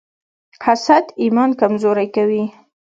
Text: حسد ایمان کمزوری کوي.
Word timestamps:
حسد 0.65 1.05
ایمان 1.23 1.49
کمزوری 1.59 2.07
کوي. 2.15 2.43